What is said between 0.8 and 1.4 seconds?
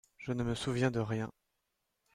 de rien.